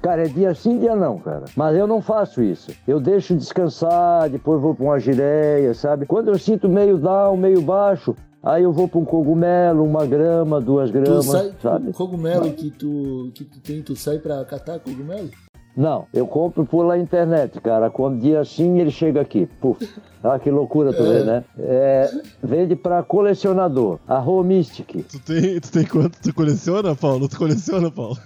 [0.00, 1.44] Cara, é dia sim, dia não, cara.
[1.56, 2.72] Mas eu não faço isso.
[2.88, 6.04] Eu deixo descansar, depois vou pra uma gireia, sabe?
[6.06, 10.60] Quando eu sinto meio down, meio baixo, aí eu vou pra um cogumelo, uma grama,
[10.60, 11.88] duas Tu gramas, sai, sabe?
[11.88, 15.28] o cogumelo que tu, que tu tem, tu sai pra catar cogumelo?
[15.76, 17.90] Não, eu compro por lá internet, cara.
[17.90, 19.46] Quando dia assim ele chega aqui.
[19.60, 19.88] Puf.
[20.24, 21.44] Ah, que loucura tu vê, né?
[21.58, 22.10] É,
[22.42, 23.98] vende pra colecionador.
[24.08, 25.04] A Mystic.
[25.06, 26.18] Tu tem, tu tem quanto?
[26.18, 27.28] Tu coleciona, Paulo?
[27.28, 28.16] Tu coleciona, Paulo?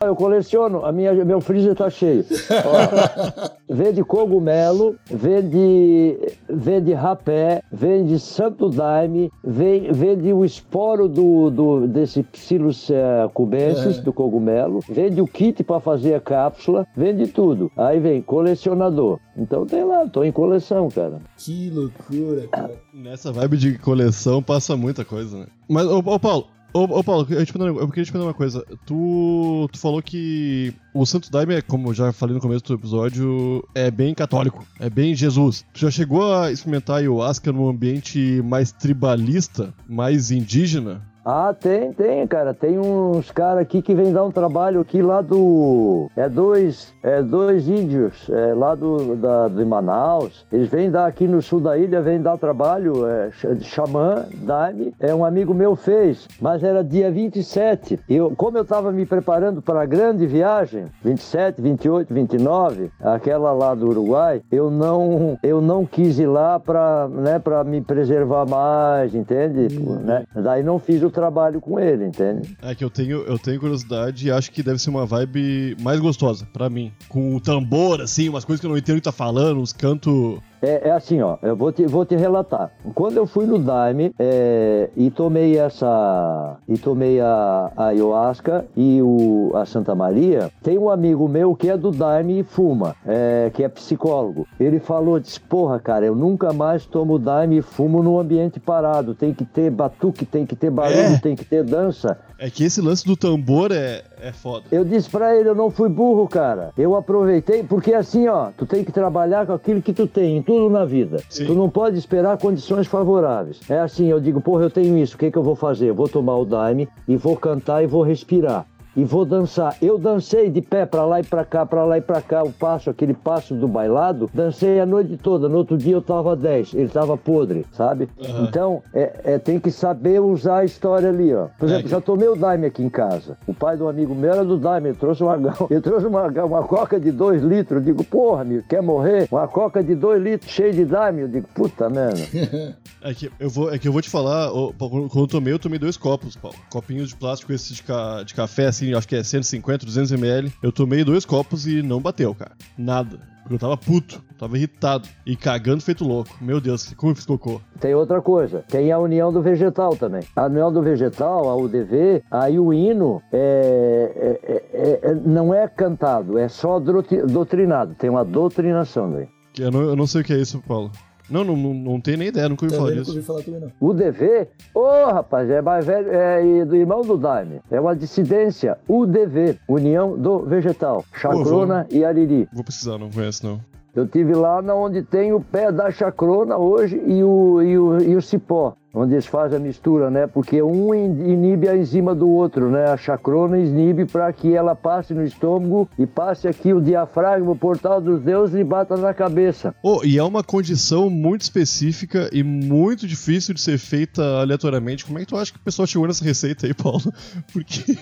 [0.00, 2.24] Eu coleciono, a minha, meu freezer tá cheio.
[2.64, 11.86] Ó, vende cogumelo, vende, vende rapé, vende santo daime, vende, vende o esporo do, do,
[11.86, 17.72] desse psilus eh, cubensis, do cogumelo, vende o kit para fazer a cápsula, vende tudo.
[17.76, 19.18] Aí vem colecionador.
[19.36, 21.20] Então tem lá, tô em coleção, cara.
[21.38, 22.74] Que loucura, cara.
[22.92, 25.46] Nessa vibe de coleção passa muita coisa, né?
[25.68, 28.34] Mas, ô, ô Paulo, ô, ô, Paulo, eu, te pergunto- eu queria te perguntar uma
[28.34, 28.62] coisa.
[28.84, 33.64] Tu, tu falou que o Santo Daime, como eu já falei no começo do episódio,
[33.74, 35.64] é bem católico, é bem Jesus.
[35.72, 41.00] Tu já chegou a experimentar ayahuasca num ambiente mais tribalista, mais indígena?
[41.30, 42.54] Ah, tem, tem, cara.
[42.54, 46.10] Tem uns caras aqui que vêm dar um trabalho aqui lá do.
[46.16, 50.46] É dois, é dois índios é, lá do, da, de Manaus.
[50.50, 53.06] Eles vêm dar aqui no sul da ilha, vêm dar trabalho.
[53.06, 54.94] É, xamã, Daime.
[54.98, 58.00] É um amigo meu fez, mas era dia 27.
[58.08, 63.74] Eu, como eu estava me preparando para a grande viagem, 27, 28, 29, aquela lá
[63.74, 69.14] do Uruguai, eu não, eu não quis ir lá para né, pra me preservar mais,
[69.14, 69.78] entende?
[69.78, 70.24] Né?
[70.34, 72.56] Daí não fiz o trabalho com ele, entende?
[72.62, 75.98] É que eu tenho, eu tenho curiosidade e acho que deve ser uma vibe mais
[75.98, 76.92] gostosa pra mim.
[77.08, 79.72] Com o tambor, assim, umas coisas que eu não entendo o que tá falando, uns
[79.72, 80.38] cantos.
[80.62, 82.70] É, é assim, ó, eu vou te, vou te relatar.
[82.94, 86.56] Quando eu fui no Daime é, e tomei essa.
[86.68, 91.68] e tomei a, a ayahuasca e o, a Santa Maria, tem um amigo meu que
[91.70, 94.46] é do Daime e fuma, é, que é psicólogo.
[94.58, 99.14] Ele falou, disse, porra, cara, eu nunca mais tomo Daime e fumo num ambiente parado.
[99.14, 101.18] Tem que ter batuque, tem que ter barulho, É.
[101.18, 102.18] tem que ter dança.
[102.38, 104.64] É que esse lance do tambor é, é foda.
[104.70, 106.70] Eu disse pra ele, eu não fui burro, cara.
[106.78, 110.42] Eu aproveitei, porque assim, ó, tu tem que trabalhar com aquilo que tu tem, em
[110.48, 111.18] tudo na vida.
[111.28, 111.44] Sim.
[111.44, 113.60] Tu não pode esperar condições favoráveis.
[113.68, 115.90] É assim, eu digo, porra, eu tenho isso, o que que eu vou fazer?
[115.90, 118.64] Eu vou tomar o daime e vou cantar e vou respirar.
[118.98, 119.76] E vou dançar.
[119.80, 122.50] Eu dancei de pé pra lá e pra cá, pra lá e pra cá, o
[122.52, 125.48] passo, aquele passo do bailado, dancei a noite toda.
[125.48, 128.08] No outro dia eu tava 10, ele tava podre, sabe?
[128.42, 131.46] Então, é, é, tem que saber usar a história ali, ó.
[131.58, 133.36] Por exemplo, já tomei o Daime aqui em casa.
[133.46, 135.36] O pai de um amigo meu era do Daime, ele trouxe uma,
[135.70, 137.78] ele trouxe uma, uma coca de 2 litros.
[137.78, 139.28] Eu digo, porra, amigo, quer morrer?
[139.30, 141.22] Uma coca de 2 litros cheia de Daime.
[141.22, 142.18] Eu digo, puta merda.
[143.00, 145.78] É que eu vou, é que eu vou te falar, quando eu tomei, eu tomei
[145.78, 146.56] dois copos, Paulo.
[146.68, 150.52] Copinhos de plástico esse de, ca- de café, assim, acho que é 150, 200 ml.
[150.62, 152.52] Eu tomei dois copos e não bateu, cara.
[152.76, 153.18] Nada.
[153.42, 156.36] Porque eu tava puto, tava irritado e cagando feito louco.
[156.38, 157.62] Meu Deus, como eu fiz cocô?
[157.80, 160.20] Tem outra coisa, tem a união do vegetal também.
[160.36, 165.66] A união do vegetal, a UDV, aí o hino é, é- é- é- não é
[165.66, 167.94] cantado, é só doutrinado.
[167.94, 169.28] Tem uma doutrinação daí.
[169.58, 170.90] Eu não, eu não sei o que é isso, Paulo.
[171.30, 173.12] Não, não, não, não tenho nem ideia, nunca ouvi falar nunca disso.
[173.12, 173.70] ouvi falar também não.
[173.80, 177.60] UDV, ô rapaz, é mais velho, é do irmão do Daime.
[177.70, 178.78] É uma dissidência.
[178.88, 181.04] UDV, União do Vegetal.
[181.12, 182.48] Chacrona e Ariri.
[182.52, 183.60] Vou pesquisar, não conheço não.
[183.94, 187.98] Eu tive lá na onde tem o pé da chacrona hoje e o, e o,
[188.00, 190.26] e o cipó, onde eles fazem a mistura, né?
[190.26, 192.86] Porque um in- inibe a enzima do outro, né?
[192.86, 197.56] A chacrona inibe para que ela passe no estômago e passe aqui o diafragma, o
[197.56, 199.74] portal dos deuses e bata na cabeça.
[199.82, 205.04] Oh, e é uma condição muito específica e muito difícil de ser feita aleatoriamente.
[205.04, 207.00] Como é que tu acha que o pessoal chegou nessa receita aí, Paulo?
[207.52, 207.96] Porque.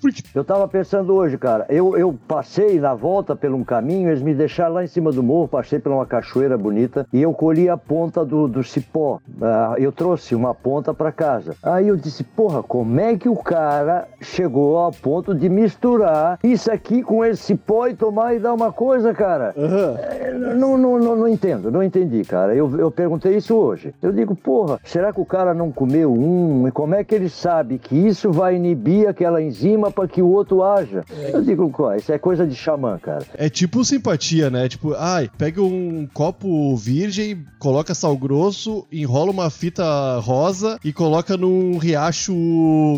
[0.00, 0.22] Porque.
[0.34, 4.34] Eu tava pensando hoje, cara, eu, eu passei na volta por um caminho, eles me
[4.34, 7.76] deixaram lá em cima do morro, passei por uma cachoeira bonita e eu colhi a
[7.76, 9.20] ponta do, do cipó.
[9.40, 11.54] Ah, eu trouxe uma ponta para casa.
[11.62, 16.70] Aí eu disse, porra, como é que o cara chegou ao ponto de misturar isso
[16.70, 19.54] aqui com esse cipó e tomar e dar uma coisa, cara?
[19.56, 22.54] É, Não, não, não, não entendo, não entendi, cara.
[22.54, 23.94] Eu, eu perguntei isso hoje.
[24.02, 26.66] Eu digo, porra, será que o cara não comeu um?
[26.66, 30.28] E como é que ele sabe que isso vai inibir aquela enzima para que o
[30.30, 31.04] outro haja?
[31.32, 33.24] Eu digo, "Có, isso é coisa de xamã, cara.
[33.34, 34.68] É tipo simpatia, né?
[34.68, 39.82] Tipo, ai, pega um copo virgem, coloca sal grosso, enrola uma fita
[40.22, 42.32] rosa e coloca num riacho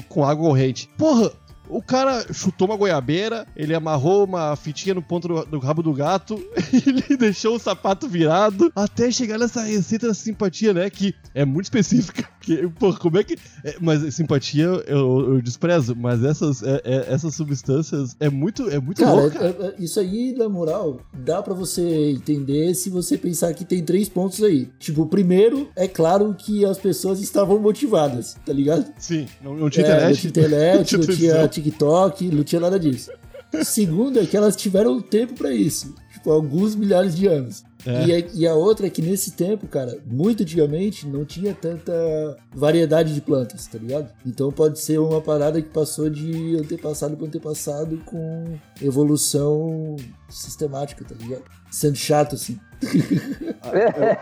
[0.09, 0.89] com água corrente.
[0.97, 1.33] Porra!
[1.67, 5.95] O cara chutou uma goiabeira, ele amarrou uma fitinha no ponto do, do rabo do
[5.95, 6.37] gato,
[6.87, 10.91] ele deixou o sapato virado, até chegar nessa receita da simpatia, né?
[10.91, 12.29] Que é muito específica.
[12.45, 13.37] Que, porra, como é que.
[13.65, 18.79] é, mas simpatia eu, eu desprezo, mas essas, é- é- essas substâncias é muito, é
[18.79, 19.39] muito Cara, louco.
[19.39, 23.83] é- é- isso aí, na moral, dá pra você entender se você pensar que tem
[23.83, 24.69] três pontos aí.
[24.79, 28.87] Tipo, o primeiro, é claro que as pessoas estavam motivadas, tá ligado?
[28.99, 30.05] Sim, não, não tinha É, internet.
[30.25, 31.49] Não tinha internet, não tinha.
[31.49, 33.11] TikTok, não tinha nada disso.
[33.63, 35.95] Segundo é que elas tiveram tempo pra isso.
[36.25, 37.63] Tipo, alguns milhares de anos.
[37.85, 38.07] É.
[38.07, 41.93] E, a, e a outra é que nesse tempo, cara, muito antigamente não tinha tanta
[42.51, 44.11] variedade de plantas, tá ligado?
[44.25, 49.97] Então pode ser uma parada que passou de antepassado para antepassado com evolução
[50.31, 51.45] sistemática, tá ligado?
[51.71, 52.59] Sendo chato, assim.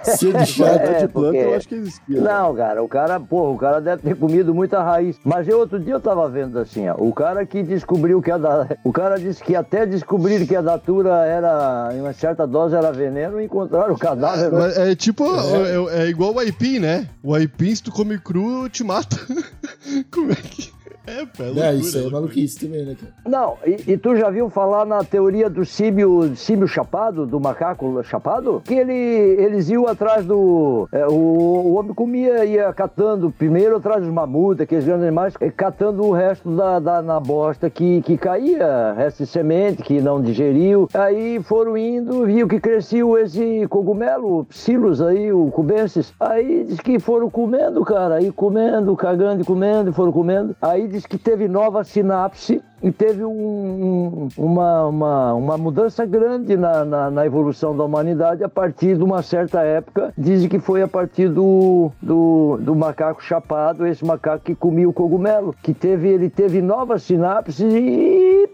[0.02, 0.80] Sendo chato.
[0.80, 2.20] É, de planta, eu acho que existia.
[2.20, 5.16] Não, cara, o cara, porra, o cara deve ter comido muita raiz.
[5.24, 8.38] Mas eu outro dia eu tava vendo assim, ó, o cara que descobriu que a
[8.38, 8.66] da...
[8.84, 12.92] O cara disse que até descobrir que a datura era, em uma certa dose era
[12.92, 14.52] veneno, encontraram o cadáver.
[14.52, 17.08] Mas é tipo, é, é igual o aipim, né?
[17.22, 19.16] O aipim, se tu come cru, te mata.
[20.10, 20.71] Como é que.
[21.06, 22.10] É, é É, loucura, isso aí é loucura.
[22.10, 23.12] maluquice também, né, cara?
[23.26, 28.02] Não, e, e tu já viu falar na teoria do símio, símio chapado, do macaco
[28.04, 28.62] chapado?
[28.64, 30.88] Que ele, eles iam atrás do.
[30.92, 36.04] é, o, o homem comia, ia catando, primeiro atrás dos mamutas, aqueles grandes animais, catando
[36.04, 40.88] o resto da, da na bosta que, que caía, resto de semente que não digeriu.
[40.94, 46.12] Aí foram indo, viu que cresceu esse cogumelo, psilos aí, o cubensis.
[46.20, 50.54] Aí diz que foram comendo, cara, aí comendo, cagando e comendo, foram comendo.
[50.60, 56.56] Aí diz que teve nova sinapse e teve um- um- uma, uma, uma mudança grande
[56.56, 60.12] na, na, na evolução da humanidade a partir de uma certa época.
[60.18, 64.92] Dizem que foi a partir do, do, do macaco chapado, esse macaco que comia o
[64.92, 68.48] cogumelo, que teve, ele teve novas sinapses e, e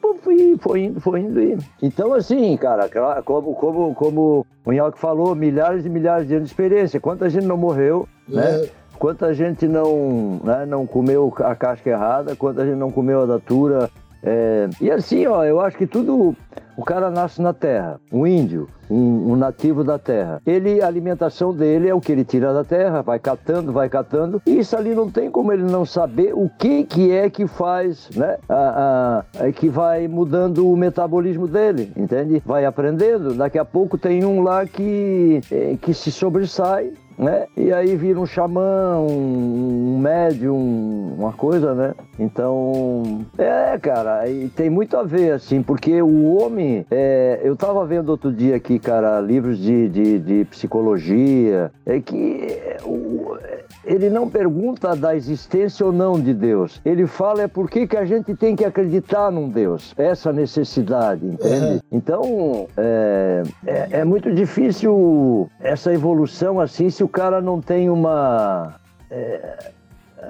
[0.58, 1.40] foi indo, foi indo.
[1.40, 1.58] E...
[1.82, 2.88] Então, assim, cara,
[3.24, 7.00] como, como, como o Nhoque falou, milhares e milhares de anos de experiência.
[7.00, 8.62] Quanta gente não morreu, né?
[8.64, 8.70] É.
[8.98, 13.88] Quanta gente não, né, não comeu a casca errada, quanta gente não comeu a datura.
[14.22, 16.34] é, E assim, ó, eu acho que tudo.
[16.76, 20.40] O cara nasce na terra, um índio, um, um nativo da terra.
[20.46, 24.40] Ele, a alimentação dele é o que ele tira da terra, vai catando, vai catando.
[24.46, 28.08] E isso ali não tem como ele não saber o que, que é que faz,
[28.14, 28.36] né?
[28.48, 32.40] A, a- é que vai mudando o metabolismo dele, entende?
[32.46, 33.34] Vai aprendendo.
[33.34, 37.46] Daqui a pouco tem um lá que, eh, que se sobressai né?
[37.56, 41.94] E aí vira um xamã, um, um médium, uma coisa, né?
[42.18, 47.84] Então, é, cara, e tem muito a ver, assim, porque o homem, é, eu tava
[47.84, 53.36] vendo outro dia aqui, cara, livros de, de, de psicologia, é que o,
[53.84, 56.80] ele não pergunta da existência ou não de Deus.
[56.84, 59.94] Ele fala é por que, que a gente tem que acreditar num Deus.
[59.96, 61.74] Essa necessidade, entende?
[61.74, 61.80] Uhum.
[61.90, 68.74] Então, é, é, é muito difícil essa evolução assim se o cara não tem uma.
[69.10, 69.72] é,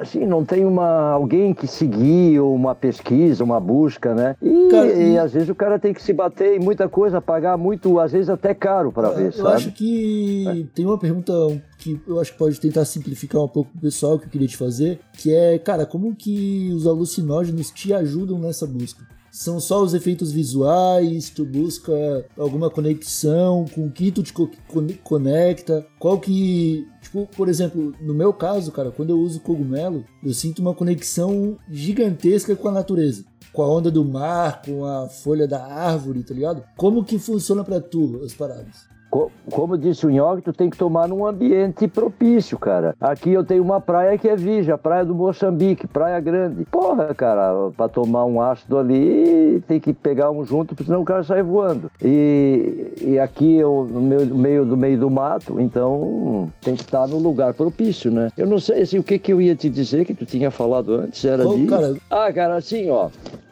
[0.00, 4.36] assim, não tem uma alguém que seguir uma pesquisa, uma busca, né?
[4.42, 7.20] E, Cara, e e- às vezes o cara tem que se bater em muita coisa,
[7.20, 9.54] pagar muito, às vezes até caro para ver, eu sabe?
[9.56, 11.32] acho que tem uma pergunta
[11.78, 14.56] que eu acho que pode tentar simplificar um pouco pro pessoal que eu queria te
[14.56, 19.04] fazer, que é, cara, como que os alucinógenos te ajudam nessa busca?
[19.38, 21.30] São só os efeitos visuais?
[21.30, 21.92] Tu busca
[22.36, 23.66] alguma conexão?
[23.72, 25.86] Com o que tu te co- con- conecta?
[25.96, 26.84] Qual que.
[27.00, 31.56] Tipo, por exemplo, no meu caso, cara, quando eu uso cogumelo, eu sinto uma conexão
[31.70, 33.24] gigantesca com a natureza.
[33.52, 36.64] Com a onda do mar, com a folha da árvore, tá ligado?
[36.76, 38.88] Como que funciona pra tu as paradas?
[39.10, 42.94] Co- Como disse o Nhoque, tu tem que tomar num ambiente propício, cara.
[43.00, 46.64] Aqui eu tenho uma praia que é virgem, a praia do Moçambique, praia grande.
[46.66, 51.22] Porra, cara, pra tomar um ácido ali, tem que pegar um junto, senão o cara
[51.24, 51.90] sai voando.
[52.04, 56.82] E, e aqui eu no meio, no meio do meio do mato, então tem que
[56.82, 58.28] estar no lugar propício, né?
[58.36, 60.94] Eu não sei assim, o que que eu ia te dizer que tu tinha falado
[60.94, 61.66] antes, era de...
[61.66, 61.94] cara?
[62.10, 63.08] Ah, cara, assim, ó.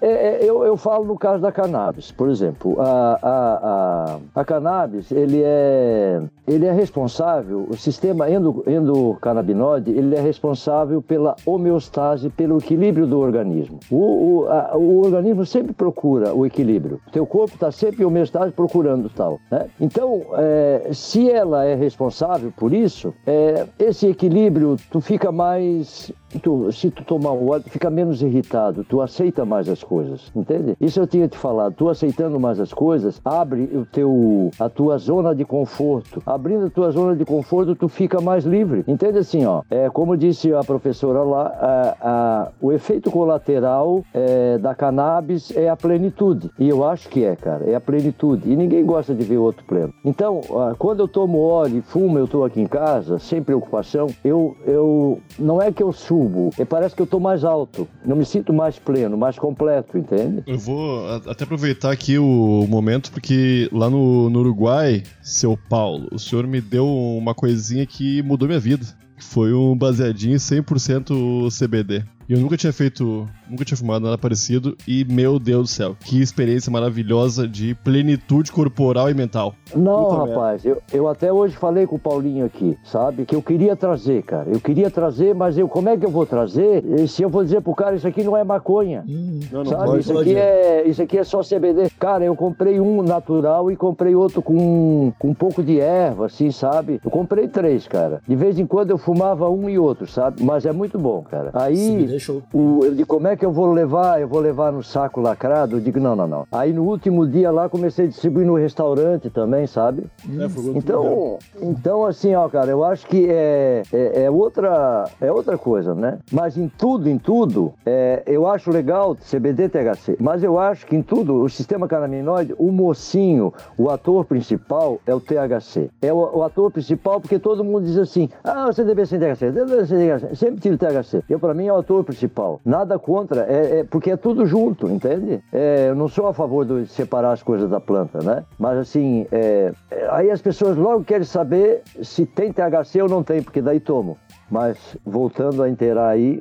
[0.07, 2.81] É- é, eu, eu falo no caso da cannabis, por exemplo.
[2.81, 10.15] A, a, a, a cannabis, ele é, ele é responsável, o sistema endo, endocannabinoide, ele
[10.15, 13.79] é responsável pela homeostase, pelo equilíbrio do organismo.
[13.91, 13.97] O,
[14.43, 17.01] o, a- o organismo sempre procura o equilíbrio.
[17.07, 19.39] O teu corpo está sempre em homeostase procurando tal.
[19.51, 19.67] Né?
[19.81, 26.71] Então, é, se ela é responsável por isso, é, esse equilíbrio, tu fica mais tu,
[26.73, 30.77] se tu tomar o óleo, tu fica menos irritado, tu aceita mais as coisas, entende?
[30.81, 34.99] Isso eu tinha te falado, tu aceitando mais as coisas, abre o teu, a tua
[34.99, 36.23] zona de conforto.
[36.27, 38.85] Abrindo a tua zona de conforto, tu fica mais livre.
[38.87, 39.63] Entende assim, ó?
[39.71, 45.69] É, como disse a professora lá, a- a- o efeito colateral é, da cannabis é
[45.69, 46.51] a plenitude.
[46.59, 48.51] E eu acho que é, cara, é a plenitude.
[48.51, 49.93] E ninguém gosta de ver outro pleno.
[50.05, 50.41] Então,
[50.79, 55.19] quando eu tomo óleo e fumo, eu tô aqui em casa, sem preocupação, eu, eu
[55.39, 55.93] não é que eu
[56.27, 57.89] subo, é, parece que eu tô mais alto.
[58.05, 60.43] Não me sinto mais pleno, mais completo, entende?
[60.47, 66.19] Eu vou até aproveitar aqui o momento, porque lá no, no Uruguai, seu Paulo, o
[66.19, 68.85] senhor me deu uma coisinha que mudou minha vida.
[69.17, 72.05] que Foi um baseadinho 100% CBD.
[72.29, 74.77] E eu nunca tinha feito, nunca tinha fumado nada parecido.
[74.87, 79.55] E, meu Deus do céu, que experiência maravilhosa de plenitude corporal e mental.
[79.75, 83.25] Não, Puta rapaz, eu, eu até hoje falei com o Paulinho aqui, sabe?
[83.25, 84.49] Que eu queria trazer, cara.
[84.51, 86.85] Eu queria trazer, mas eu, como é que eu vou trazer?
[86.85, 89.05] E Se eu vou dizer pro cara, isso aqui não é maconha.
[89.09, 91.91] Hum, Não, não Sabe, isso aqui, é, isso aqui é só CBD.
[91.99, 96.51] Cara, eu comprei um natural e comprei outro com, com um pouco de erva, assim,
[96.51, 97.01] sabe?
[97.05, 98.21] Eu comprei três, cara.
[98.27, 100.43] De vez em quando eu fumava um e outro, sabe?
[100.43, 101.51] Mas é muito bom, cara.
[101.55, 102.43] Aí, CBD show.
[102.53, 104.21] o, eu digo, como é que eu vou levar?
[104.21, 105.77] Eu vou levar no saco lacrado?
[105.77, 106.47] Eu digo, não, não, não.
[106.51, 110.05] Aí no último dia lá comecei a distribuir no restaurante também, sabe?
[110.29, 110.77] É.
[110.77, 115.95] Então, então assim, ó, cara, eu acho que é, é, é outra é outra coisa,
[115.95, 116.19] né?
[116.31, 120.17] Mas em tudo, em tudo, é, eu acho legal CBD THC.
[120.21, 125.15] Mas eu acho que em tudo, o sistema canabinoide, o mocinho, o ator principal é
[125.15, 125.91] o THC.
[126.01, 129.87] É o, o ator principal porque todo mundo diz assim, ah, CDB sem THC, CDB
[129.87, 130.37] sem THC.
[130.37, 131.23] Sempre tiro THC.
[131.29, 132.61] Eu, pra mim, é o ator principal.
[132.65, 135.43] Nada contra, é, é porque é tudo junto, entende?
[135.53, 138.45] É, eu não sou a favor de separar as coisas da planta, né?
[138.59, 139.73] Mas assim, é,
[140.11, 144.17] aí as pessoas logo querem saber se tem THC ou não tem, porque daí tomo.
[144.51, 146.41] Mas voltando a inteirar aí,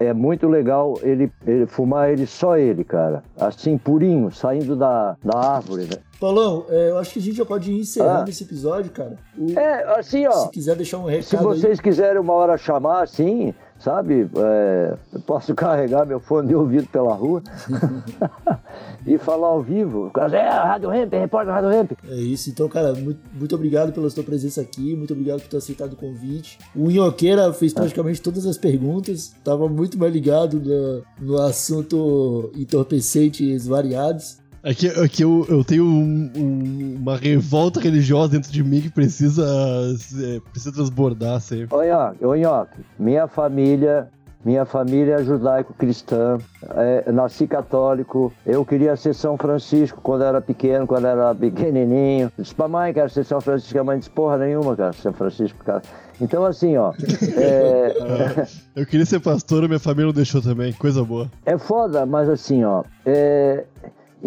[0.00, 3.22] é muito legal ele, ele fumar ele só ele, cara.
[3.40, 5.96] Assim, purinho, saindo da, da árvore, né?
[6.20, 8.30] Paulão, é, eu acho que a gente já pode ir encerrando Ah.
[8.30, 9.16] esse episódio, cara.
[9.38, 10.32] O- É, assim, ó.
[10.32, 14.28] Se quiser deixar um recado Se vocês quiserem uma hora chamar assim, sabe?
[14.36, 17.42] é, posso carregar meu fone de ouvido pela rua
[19.06, 20.10] e falar ao vivo.
[20.32, 22.50] É, Rádio Hemp, repórter da Rádio aí, é isso.
[22.50, 25.96] Então, cara, muito, muito obrigado pela sua presença aqui, muito obrigado por ter aceitado o
[25.96, 26.58] convite.
[26.74, 33.66] O Inhoqueira fez praticamente todas as perguntas, tava muito mais ligado no, no assunto entorpecentes
[33.66, 34.38] variados.
[34.68, 38.80] É que, é que eu, eu tenho um- um- uma revolta religiosa dentro de mim
[38.80, 41.72] que precisa, é, precisa transbordar sempre.
[41.76, 44.08] Ô, Nhoque, ô, Nhoque, minha família
[44.44, 46.38] Minha família é judaico-cristã,
[46.76, 48.32] é, nasci católico.
[48.46, 52.30] Eu queria ser São Francisco quando era pequeno, quando era pequenininho.
[52.38, 53.76] Disse pra mãe, quero ser São Francisco.
[53.76, 55.82] A mãe disse, porra nenhuma, cara, São Francisco, cara.
[56.20, 56.92] Então, assim, ó,
[57.36, 60.72] é, Eu queria ser pastor, minha família não deixou também.
[60.74, 61.28] Coisa boa.
[61.44, 63.64] é foda, mas assim, ó, é,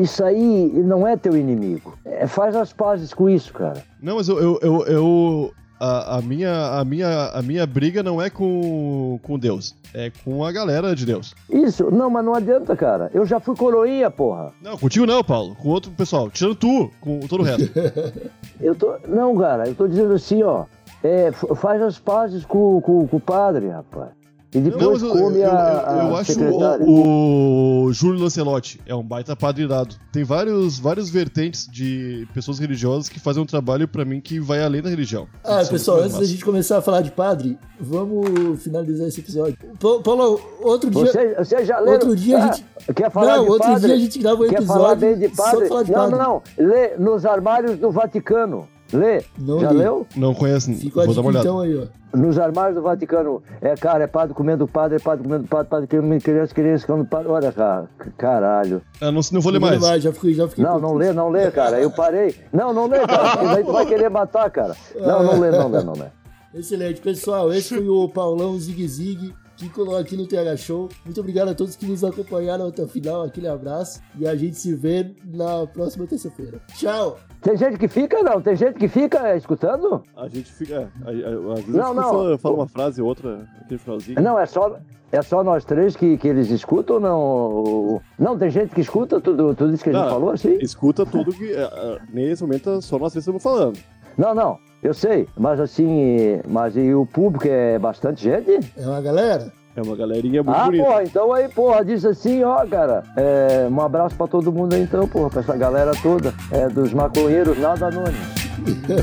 [0.02, 1.98] isso aí não é teu inimigo.
[2.06, 3.84] É, faz as pazes com isso, cara.
[4.02, 4.38] Não, mas eu.
[4.40, 9.40] eu, eu, eu- a, a minha, a, minha, a minha briga não é com, com
[9.40, 9.74] Deus.
[9.94, 11.34] É com a galera de Deus.
[11.50, 13.10] Isso, não, mas não adianta, cara.
[13.14, 14.52] Eu já fui coroinha, porra.
[14.62, 15.56] Não, contigo não, Paulo.
[15.56, 16.30] Com outro pessoal.
[16.30, 17.72] Tirando tu, com todo o resto.
[18.60, 18.94] Eu tô.
[19.08, 20.66] Não, cara, eu tô dizendo assim, ó.
[21.02, 24.10] É, faz as pazes com, com, com o padre, rapaz.
[24.52, 26.84] E depois Não, mas eu, come eu, eu, a, a eu acho secretária.
[26.86, 29.94] o, o Júlio Lancelotti é um baita padre irado.
[30.12, 34.64] Tem vários, vários vertentes de pessoas religiosas que fazem um trabalho pra mim que vai
[34.64, 35.28] além da religião.
[35.44, 39.20] Ah, Isso é pessoal, antes da gente começar a falar de padre, vamos finalizar esse
[39.20, 39.56] episódio.
[39.80, 41.06] Pa- Paulo, outro dia.
[41.06, 41.94] Você, você já leu?
[41.94, 43.86] Outro dia a gente- Quer falar Não, de outro padre?
[43.88, 45.60] dia a gente grava um Quer episódio falar bem de só padre?
[45.60, 46.18] pra falar de não, padre.
[46.18, 46.66] não, não.
[46.68, 48.68] Lê nos armários do Vaticano.
[48.92, 49.24] Lê.
[49.38, 49.78] Não já li.
[49.78, 50.08] leu?
[50.16, 51.46] Não conheço, Fica a vou dar dica uma olhada.
[51.48, 52.18] então aí, ó.
[52.18, 53.44] Nos armários do Vaticano.
[53.62, 57.08] É, cara, é padre comendo padre, é padre comendo padre, padre comendo criança, criança comendo
[57.08, 57.28] padre.
[57.28, 57.88] Olha, cara,
[58.18, 58.82] caralho.
[59.00, 59.74] Ah, não, não vou ler mais.
[59.74, 60.64] levar, já fiquei, já fiquei.
[60.64, 61.80] Não, não lê, não lê, cara.
[61.80, 62.36] Eu parei.
[62.52, 63.38] Não, não lê, cara.
[63.38, 64.76] porque Daí tu vai querer matar, cara.
[64.96, 66.06] Não, não lê, não lê, não lê.
[66.60, 67.54] Excelente, pessoal.
[67.54, 70.90] Esse foi o Paulão Zig Zig que colou aqui no TH Show.
[71.06, 73.22] Muito obrigado a todos que nos acompanharam até o final.
[73.24, 76.60] Aquele abraço e a gente se vê na próxima terça-feira.
[76.76, 77.18] Tchau!
[77.42, 78.42] Tem gente que fica, não?
[78.42, 80.02] Tem gente que fica escutando?
[80.16, 80.92] A gente fica.
[81.06, 82.38] a- a- às vezes Não, não.
[82.38, 84.22] Fala, uma frase, outra, aquele finalzinho.
[84.22, 84.78] Não, é só,
[85.12, 88.02] é só nós três que, que eles escutam ou não?
[88.18, 90.58] Não, tem gente que escuta tudo, tudo isso que a gente Não, falou, assim?
[90.62, 91.54] Escuta tudo que.
[91.54, 93.80] é, é, nesse momento só nós três estamos falando.
[94.18, 98.60] Não, não, eu sei, mas assim, mas e o público é bastante gente?
[98.78, 99.52] É uma galera?
[99.76, 100.84] É uma galerinha muito Ah, bonita.
[100.84, 104.82] porra, então aí, porra, diz assim, ó, cara, é, um abraço pra todo mundo aí
[104.82, 108.40] então, porra, pra essa galera toda, é, dos maconheiros nada anônimos.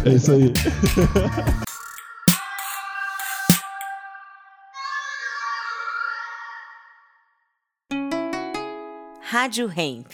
[0.04, 0.52] É isso aí.
[9.20, 10.12] Rádio Hemp.